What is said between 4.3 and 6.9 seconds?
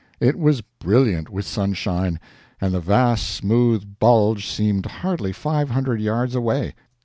seemed hardly five hundred yards away.